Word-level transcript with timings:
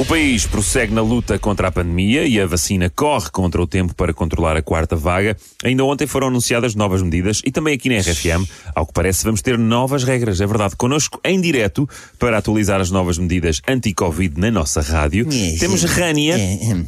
O 0.00 0.04
país 0.06 0.46
prossegue 0.46 0.94
na 0.94 1.02
luta 1.02 1.38
contra 1.38 1.68
a 1.68 1.70
pandemia 1.70 2.26
e 2.26 2.40
a 2.40 2.46
vacina 2.46 2.88
corre 2.88 3.28
contra 3.30 3.60
o 3.60 3.66
tempo 3.66 3.94
para 3.94 4.14
controlar 4.14 4.56
a 4.56 4.62
quarta 4.62 4.96
vaga. 4.96 5.36
Ainda 5.62 5.84
ontem 5.84 6.06
foram 6.06 6.28
anunciadas 6.28 6.74
novas 6.74 7.02
medidas 7.02 7.42
e 7.44 7.52
também 7.52 7.74
aqui 7.74 7.90
na 7.90 8.00
RFM, 8.00 8.48
ao 8.74 8.86
que 8.86 8.94
parece, 8.94 9.22
vamos 9.24 9.42
ter 9.42 9.58
novas 9.58 10.02
regras. 10.02 10.40
É 10.40 10.46
verdade, 10.46 10.74
connosco 10.74 11.20
em 11.22 11.38
direto 11.38 11.86
para 12.18 12.38
atualizar 12.38 12.80
as 12.80 12.90
novas 12.90 13.18
medidas 13.18 13.60
anti-Covid 13.68 14.40
na 14.40 14.50
nossa 14.50 14.80
rádio. 14.80 15.28
É, 15.30 15.58
Temos 15.58 15.82
sim. 15.82 15.86
Rânia, 15.88 16.34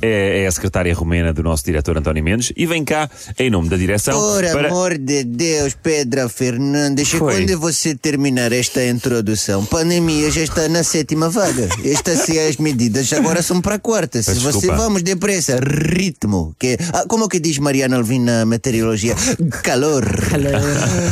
é, 0.00 0.44
é 0.44 0.46
a 0.46 0.50
secretária 0.50 0.94
romena 0.94 1.34
do 1.34 1.42
nosso 1.42 1.66
diretor 1.66 1.98
António 1.98 2.24
Mendes, 2.24 2.50
e 2.56 2.64
vem 2.64 2.82
cá, 2.82 3.10
em 3.38 3.50
nome 3.50 3.68
da 3.68 3.76
direção, 3.76 4.18
Por 4.18 4.42
para... 4.42 4.68
amor 4.68 4.96
de 4.96 5.22
Deus, 5.22 5.76
Pedro 5.82 6.30
Fernandes, 6.30 7.10
Foi. 7.10 7.34
quando 7.34 7.60
você 7.60 7.94
terminar 7.94 8.52
esta 8.52 8.82
introdução, 8.86 9.66
pandemia 9.66 10.30
já 10.30 10.40
está 10.40 10.66
na 10.66 10.82
sétima 10.82 11.28
vaga. 11.28 11.68
Estas 11.84 12.20
são 12.20 12.48
as 12.48 12.56
medidas, 12.56 13.01
agora 13.12 13.42
são 13.42 13.60
para 13.60 13.76
a 13.76 13.78
quarta. 13.78 14.22
Se 14.22 14.34
você 14.34 14.66
vamos 14.68 15.02
depressa, 15.02 15.58
ritmo. 15.60 16.54
Que, 16.58 16.76
ah, 16.92 17.04
como 17.08 17.28
que 17.28 17.40
diz 17.40 17.58
Mariana 17.58 17.96
Alvim 17.96 18.20
na 18.20 18.44
meteorologia? 18.44 19.14
Calor. 19.62 20.04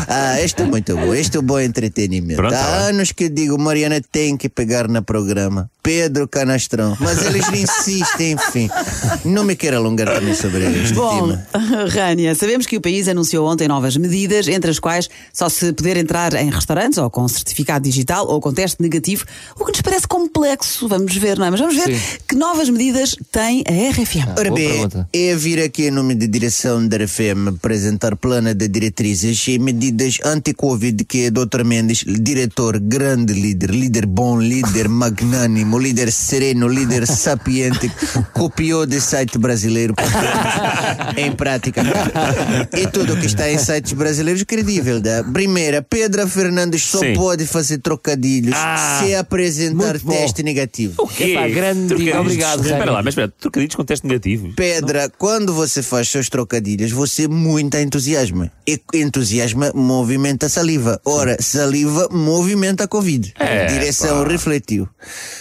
Ah, 0.09 0.41
este 0.41 0.63
é 0.63 0.65
muito 0.65 0.97
bom, 0.97 1.15
este 1.15 1.37
é 1.37 1.41
um 1.41 1.43
bom 1.43 1.59
entretenimento. 1.59 2.37
Pronto, 2.37 2.53
tá 2.53 2.61
Há 2.61 2.79
bem. 2.79 2.89
anos 2.91 3.13
que 3.13 3.29
digo, 3.29 3.59
Mariana 3.59 4.01
tem 4.01 4.37
que 4.37 4.49
pegar 4.49 4.89
na 4.89 5.03
programa. 5.03 5.71
Pedro 5.83 6.29
Canastrão. 6.29 6.97
Mas 7.01 7.25
eles 7.25 7.49
insistem, 7.53 8.33
enfim. 8.33 8.71
Não 9.25 9.45
me 9.45 9.57
quero 9.57 9.77
alongar 9.77 10.13
também 10.13 10.35
sobre 10.35 10.65
este 10.83 10.95
Bom, 10.95 11.29
tema. 11.29 11.47
Rânia, 11.89 12.35
sabemos 12.35 12.67
que 12.67 12.77
o 12.77 12.81
país 12.81 13.09
anunciou 13.09 13.47
ontem 13.49 13.67
novas 13.67 13.97
medidas, 13.97 14.47
entre 14.49 14.71
as 14.71 14.79
quais 14.79 15.09
só 15.33 15.49
se 15.49 15.73
poder 15.73 15.97
entrar 15.97 16.35
em 16.35 16.51
restaurantes 16.51 16.99
ou 16.99 17.09
com 17.11 17.27
certificado 17.29 17.85
digital 17.85 18.27
ou 18.27 18.41
com 18.41 18.53
teste 18.53 18.83
negativo, 18.83 19.25
o 19.59 19.65
que 19.65 19.73
nos 19.73 19.81
parece 19.81 20.07
complexo. 20.21 20.87
Vamos 20.87 21.17
ver, 21.17 21.39
não 21.39 21.47
é? 21.47 21.51
Mas 21.51 21.61
vamos 21.61 21.77
ver 21.77 21.99
que 22.29 22.35
novas 22.35 22.69
medidas 22.69 23.17
tem 23.33 23.65
a 23.67 23.91
RFM. 23.91 24.39
Ora 24.39 24.51
Boa 24.51 24.61
bem, 24.61 25.07
é 25.13 25.35
vir 25.35 25.63
aqui 25.63 25.87
em 25.87 25.91
nome 25.91 26.15
da 26.15 26.27
direção 26.27 26.87
da 26.87 26.99
RFM 26.99 27.49
apresentar 27.57 28.17
plano 28.17 28.55
de 28.55 28.69
diretrizes 28.69 29.49
e 29.49 29.59
medidas 29.59 30.19
anti-Covid 30.25 31.05
que 31.05 31.27
é 31.27 31.31
Dr. 31.31 31.65
Mendes, 31.65 32.05
diretor, 32.07 32.79
grande 32.79 33.33
líder, 33.33 33.71
líder 33.71 34.05
bom, 34.05 34.39
líder 34.39 34.89
magnânimo, 34.91 35.79
líder 35.79 36.13
sereno, 36.13 36.69
líder 36.69 37.07
sapiente, 37.07 37.91
copiou 38.35 38.85
de 38.85 39.01
site 39.01 39.39
brasileiro 39.39 39.95
em 41.17 41.33
prática. 41.33 41.83
E 42.77 42.87
tudo 42.89 43.17
que 43.17 43.27
está 43.27 43.51
em 43.51 43.59
sites 43.59 43.93
brasileiros 43.95 44.43
credível. 44.43 45.01
Da 45.01 45.25
primeira, 45.25 45.81
Pedro 45.81 46.29
Fernandes 46.29 46.83
só 46.83 46.99
Sim. 46.99 47.15
pode 47.15 47.47
fazer 47.47 47.79
trocadilhos 47.79 48.55
Ah, 48.55 49.03
se 49.03 49.15
apresentar 49.15 49.99
bom. 50.11 50.17
teste 50.17 50.43
negativo. 50.43 51.09
Quê? 51.09 51.33
Epá, 51.33 51.49
grande 51.49 51.89
Trocadilhos. 51.89 52.21
Obrigado, 52.21 52.61
Espera 52.61 52.91
lá, 52.91 53.03
mas 53.03 53.13
espera, 53.13 53.33
trocadilhos 53.41 53.75
com 53.75 53.85
teste 53.85 54.07
negativo. 54.07 54.53
Pedra, 54.55 55.11
quando 55.19 55.53
você 55.55 55.83
faz 55.83 56.09
seus 56.09 56.29
trocadilhos, 56.29 56.91
você 56.91 57.27
muito 57.29 57.77
entusiasma. 57.77 58.51
E 58.67 58.81
entusiasma 58.95 59.73
movimenta 59.75 60.47
a 60.47 60.49
saliva. 60.49 61.01
Ora, 61.05 61.37
saliva 61.41 62.09
movimenta 62.11 62.85
a 62.85 62.89
Covid. 62.89 63.33
É, 63.39 63.67
direção 63.67 64.25
refletiu 64.25 64.89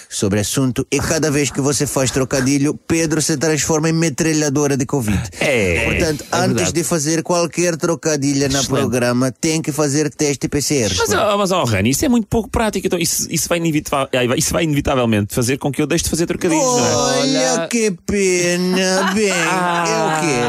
sobre 0.09 0.39
o 0.39 0.41
assunto 0.41 0.85
e 0.91 0.99
cada 0.99 1.29
vez 1.29 1.51
que 1.51 1.61
você 1.61 1.85
faz 1.85 2.09
trocadilho, 2.11 2.73
Pedro 2.87 3.21
se 3.21 3.37
transforma 3.37 3.89
em 3.89 3.93
metralhadora 3.93 4.75
de 4.75 4.85
Covid. 4.85 5.21
É, 5.39 5.85
Portanto, 5.85 6.25
antes 6.31 6.47
verdade. 6.55 6.73
de 6.73 6.83
fazer 6.83 7.23
qualquer 7.23 7.75
trocadilho 7.77 8.49
na 8.49 8.63
programa, 8.63 9.31
tem 9.31 9.61
que 9.61 9.71
fazer 9.71 10.09
teste 10.09 10.47
PCR. 10.47 10.93
Mas, 10.97 11.09
oh, 11.11 11.37
mas 11.37 11.51
oh, 11.51 11.63
Rani, 11.63 11.91
isso 11.91 12.05
é 12.05 12.09
muito 12.09 12.27
pouco 12.27 12.49
prático. 12.49 12.85
Então, 12.87 12.97
isso, 12.99 13.27
isso, 13.29 13.47
vai 13.47 13.57
inevita- 13.59 13.95
ah, 13.95 14.09
isso 14.37 14.51
vai 14.51 14.58
inevitavelmente 14.63 15.33
fazer 15.33 15.57
com 15.57 15.71
que 15.71 15.81
eu 15.81 15.87
deixe 15.87 16.03
de 16.03 16.09
fazer 16.09 16.25
trocadilhos, 16.25 16.63
não 16.63 16.85
é? 16.85 16.95
Olha 16.95 17.53
Olha. 17.53 17.67
que 17.67 17.91
pena. 18.05 19.11
Bem, 19.13 19.29
é 19.29 20.03
o 20.05 20.19
quê? 20.21 20.39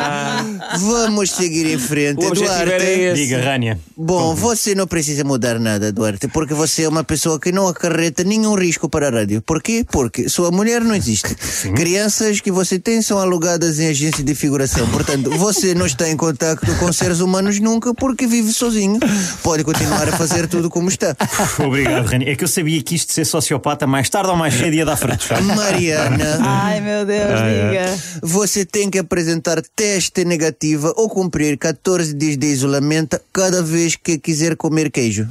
Vamos 0.81 1.31
seguir 1.31 1.67
em 1.67 1.79
frente, 1.79 2.25
O 2.25 2.31
Duarte. 2.31 3.15
Diga, 3.15 3.41
Rânia. 3.43 3.79
Bom, 3.97 4.35
você 4.35 4.75
não 4.75 4.87
precisa 4.87 5.23
mudar 5.25 5.59
nada, 5.59 5.93
Duarte, 5.93 6.27
porque 6.29 6.55
você 6.55 6.85
é 6.85 6.89
uma 6.89 7.05
pessoa 7.05 7.39
que 7.39 7.53
não 7.53 7.69
acarreta 7.69 8.25
nenhum 8.25 8.55
risco 8.55 8.89
para 8.89 9.09
a 9.09 9.11
rádio. 9.11 9.43
Por 9.43 9.63
quê? 9.63 9.85
Porque 9.91 10.29
sua 10.29 10.51
mulher 10.51 10.81
não 10.81 10.95
existe. 10.95 11.35
Crianças 11.75 12.41
que 12.41 12.51
você 12.51 12.79
tem 12.79 13.03
são 13.03 13.19
alugadas 13.19 13.79
em 13.79 13.89
agência 13.89 14.25
de 14.25 14.35
figuração. 14.35 14.89
Portanto, 14.89 15.31
você 15.31 15.75
não 15.75 15.85
está 15.85 16.09
em 16.09 16.17
contato 16.17 16.67
com 16.79 16.93
seres 16.93 17.21
humanos 17.21 17.61
nunca 17.61 17.95
porque 17.95 18.27
vive 18.27 18.53
sozinho. 18.53 18.99
Pode 19.43 19.65
continuar 19.65 20.09
a 20.09 20.13
fazer 20.17 20.47
tudo 20.47 20.71
como 20.71 20.89
está. 20.89 21.15
Obrigado, 21.59 22.07
Rânia. 22.07 22.33
É 22.33 22.37
que 22.37 22.45
eu 22.45 22.49
sabia 22.49 22.83
que 22.83 22.95
isto 22.95 23.09
de 23.09 23.15
ser 23.15 23.27
sociopata 23.27 23.87
mais 23.87 24.09
tarde 24.09 24.31
ou 24.31 24.37
mais 24.37 24.55
cedo 24.55 24.75
ia 24.75 24.85
dar 24.85 24.97
frutos. 24.97 25.29
Mariana. 25.57 26.39
Ai 26.41 26.81
meu 26.81 27.05
Deus, 27.05 27.29
diga. 27.29 27.99
Você 28.23 28.65
tem 28.65 28.89
que 28.89 28.99
apresentar 28.99 29.61
teste 29.75 30.25
negativa 30.71 30.93
ou 30.97 31.09
cumprir 31.09 31.59
14 31.59 32.15
dias 32.15 32.37
de 32.37 32.47
isolamento 32.47 33.21
cada 33.33 33.63
vez 33.63 33.97
que 33.97 34.19
quiser 34.19 34.57
comer 34.57 34.91
queijo. 34.91 35.27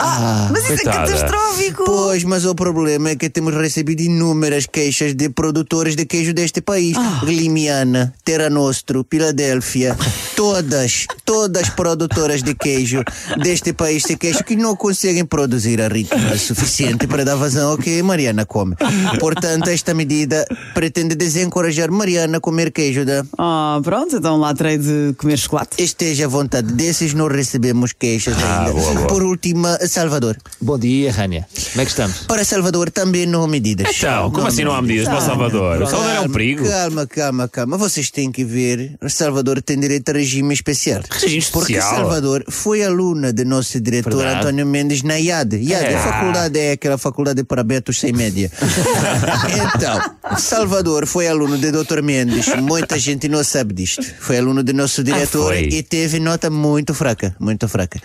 Mas 0.51 0.63
isso 0.63 0.83
coitada. 0.83 1.11
é 1.11 1.15
catastrófico. 1.15 1.85
Pois, 1.85 2.23
mas 2.23 2.45
o 2.45 2.53
problema 2.53 3.09
é 3.09 3.15
que 3.15 3.29
temos 3.29 3.53
recebido 3.53 4.01
inúmeras 4.01 4.65
queixas 4.65 5.13
de 5.13 5.29
produtores 5.29 5.95
de 5.95 6.05
queijo 6.05 6.33
deste 6.33 6.61
país. 6.61 6.97
Limiana, 7.23 8.13
Terra 8.23 8.49
Nostro, 8.49 9.05
Filadélfia, 9.09 9.95
todas, 10.39 11.05
todas 11.25 11.69
produtoras 11.71 12.41
de 12.41 12.55
queijo 12.55 13.03
deste 13.43 13.73
país 13.73 14.03
se 14.03 14.15
queixam 14.15 14.41
que 14.41 14.55
não 14.55 14.73
conseguem 14.73 15.25
produzir 15.25 15.81
a 15.81 15.89
ritmo 15.89 16.17
suficiente 16.37 17.07
para 17.07 17.25
dar 17.25 17.35
vazão 17.35 17.71
ao 17.71 17.77
que 17.77 18.01
Mariana 18.01 18.45
come. 18.45 18.73
Portanto, 19.19 19.67
esta 19.67 19.93
medida 19.93 20.45
pretende 20.73 21.13
desencorajar 21.13 21.91
Mariana 21.91 22.37
a 22.37 22.39
comer 22.39 22.71
queijo 22.71 23.03
da... 23.03 23.25
Ah, 23.37 23.81
pronto, 23.83 24.15
então 24.15 24.37
lá 24.37 24.53
terei 24.53 24.77
de 24.77 25.13
comer 25.17 25.37
chocolate. 25.37 25.83
Esteja 25.83 26.23
à 26.23 26.29
vontade, 26.29 26.71
desses 26.71 27.13
não 27.13 27.27
recebemos 27.27 27.91
queixas 27.91 28.37
ainda. 28.41 28.71
boa, 28.71 28.93
boa. 28.93 29.07
Por 29.07 29.23
último, 29.23 29.67
Salvador. 29.89 30.37
Bom 30.61 30.79
dia, 30.79 31.11
Rânia. 31.11 31.45
Como 31.71 31.81
é 31.81 31.83
que 31.83 31.91
estamos? 31.91 32.17
Para 32.19 32.45
Salvador 32.45 32.89
também 32.91 33.25
não 33.25 33.43
há 33.43 33.47
medidas. 33.49 33.93
Então, 33.93 34.31
como 34.31 34.47
assim 34.47 34.63
não 34.63 34.71
há 34.71 34.81
medidas 34.81 35.09
para 35.09 35.19
Salvador? 35.19 35.81
O 35.81 35.85
Salvador 35.85 36.15
é 36.15 36.19
um 36.21 36.31
perigo. 36.31 36.65
Calma, 36.65 37.05
calma, 37.05 37.47
calma. 37.49 37.77
Vocês 37.77 38.09
têm 38.09 38.31
que 38.31 38.45
ver. 38.45 38.95
O 39.01 39.09
Salvador 39.09 39.61
tem 39.61 39.77
direito 39.77 40.07
a 40.11 40.28
regime 40.29 40.53
especial. 40.53 41.01
Regime 41.09 41.43
Porque 41.51 41.73
especial? 41.73 41.95
Salvador 42.01 42.43
foi 42.49 42.83
aluna 42.83 43.33
do 43.33 43.43
nosso 43.45 43.79
diretor 43.81 44.15
Verdade. 44.15 44.39
António 44.39 44.65
Mendes 44.65 45.01
na 45.01 45.15
IAD. 45.19 45.57
IAD, 45.57 45.85
É. 45.85 45.95
a 45.95 45.99
faculdade 46.03 46.59
é 46.59 46.71
aquela 46.73 46.97
faculdade 46.97 47.43
para 47.43 47.63
betos 47.63 47.99
sem 47.99 48.13
média. 48.13 48.51
então, 49.75 50.37
Salvador 50.37 51.07
foi 51.07 51.27
aluno 51.27 51.57
de 51.57 51.71
Dr. 51.71 52.01
Mendes. 52.03 52.47
Muita 52.61 52.99
gente 52.99 53.27
não 53.27 53.43
sabe 53.43 53.73
disto. 53.73 54.03
Foi 54.19 54.37
aluno 54.37 54.63
do 54.63 54.73
nosso 54.73 55.03
diretor 55.03 55.53
foi. 55.53 55.63
e 55.63 55.81
teve 55.81 56.19
nota 56.19 56.49
muito 56.49 56.93
fraca, 56.93 57.35
muito 57.39 57.67
fraca. 57.67 57.99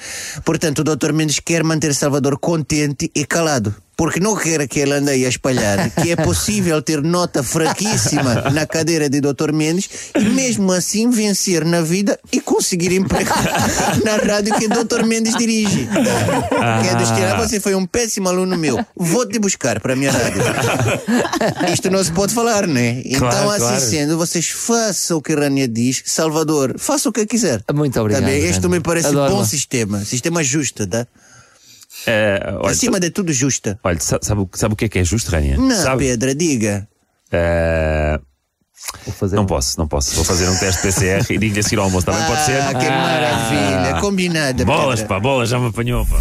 Portanto, 0.44 0.78
o 0.80 0.84
Dr. 0.84 1.12
Mendes 1.12 1.38
quer 1.40 1.62
manter 1.62 1.94
Salvador 1.94 2.38
contente 2.38 3.10
e 3.14 3.24
calado. 3.26 3.74
Porque 3.96 4.18
não 4.18 4.34
quer 4.36 4.66
que 4.66 4.80
ele 4.80 4.92
ande 4.92 5.10
aí 5.10 5.24
a 5.24 5.28
espalhar 5.28 5.90
que 5.90 6.10
é 6.10 6.16
possível 6.16 6.82
ter 6.82 7.00
nota 7.02 7.42
fraquíssima 7.42 8.50
na 8.52 8.66
cadeira 8.66 9.08
de 9.08 9.20
Dr. 9.20 9.52
Mendes 9.52 9.88
e 10.18 10.24
mesmo 10.24 10.72
assim 10.72 11.10
vencer 11.10 11.64
na 11.64 11.80
vida 11.80 12.18
e 12.32 12.40
conseguir 12.40 12.92
emprego 12.92 13.30
na 14.04 14.16
rádio 14.16 14.54
que 14.56 14.66
Dr. 14.68 15.04
Mendes 15.04 15.36
dirige. 15.36 15.88
Quer 16.82 16.96
destinar, 16.96 17.38
você 17.38 17.60
foi 17.60 17.74
um 17.74 17.86
péssimo 17.86 18.28
aluno 18.28 18.56
meu. 18.58 18.84
Vou 18.96 19.26
te 19.26 19.38
buscar 19.38 19.80
para 19.80 19.92
a 19.92 19.96
minha 19.96 20.10
rádio. 20.10 20.42
Isto 21.72 21.90
não 21.90 22.02
se 22.02 22.12
pode 22.12 22.34
falar, 22.34 22.66
né? 22.66 23.00
Então, 23.04 23.28
Claro, 23.30 23.50
assim 23.50 23.58
claro. 23.60 23.80
sendo, 23.80 24.16
vocês 24.18 24.48
façam 24.50 25.18
o 25.18 25.22
que 25.22 25.34
Rania 25.34 25.68
diz. 25.68 26.02
Salvador, 26.04 26.74
faça 26.78 27.08
o 27.08 27.12
que 27.12 27.24
quiser. 27.26 27.62
Muito 27.72 27.98
obrigado, 28.00 28.22
Tá 28.22 28.28
bem? 28.28 28.44
Este 28.44 28.66
me 28.68 28.80
parece 28.80 29.08
Adoro. 29.08 29.34
bom 29.36 29.44
sistema. 29.44 30.04
Sistema 30.04 30.42
justo, 30.42 30.86
tá? 30.86 31.06
É, 32.06 32.54
olha, 32.60 32.70
Acima 32.72 33.00
de 33.00 33.10
tudo, 33.10 33.32
justa. 33.32 33.78
olha, 33.82 33.98
sa- 34.00 34.18
sabe, 34.22 34.40
o- 34.42 34.50
sabe 34.54 34.74
o 34.74 34.76
que 34.76 34.84
é 34.84 34.88
que 34.88 34.98
é 34.98 35.04
justo, 35.04 35.30
Rania? 35.30 35.56
Não, 35.56 35.74
sabe? 35.76 36.04
Pedra, 36.04 36.34
diga. 36.34 36.86
Vou 39.06 39.14
fazer 39.14 39.36
não 39.36 39.44
um- 39.44 39.46
posso, 39.46 39.78
não 39.78 39.88
posso. 39.88 40.14
Vou 40.14 40.24
fazer 40.24 40.48
um 40.48 40.56
teste 40.58 40.82
PCR 40.82 41.24
e 41.32 41.38
digo-lhe 41.38 41.60
a 41.60 41.62
seguir 41.62 41.78
ao 41.78 41.84
almoço. 41.84 42.04
Também 42.06 42.24
pode 42.26 42.44
ser? 42.44 42.60
Ah, 42.60 42.74
que 42.74 42.88
maravilha. 42.88 44.00
Combinada, 44.00 44.64
Bolas, 44.64 45.00
Pedra. 45.00 45.14
pá, 45.16 45.20
bolas, 45.20 45.48
já 45.48 45.58
me 45.58 45.68
apanhou, 45.68 46.04
pá. 46.06 46.20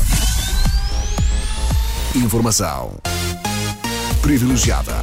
Informação 2.16 2.92
privilegiada 4.22 4.96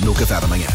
no 0.00 0.14
Café 0.14 0.40
da 0.40 0.46
Manhã. 0.46 0.68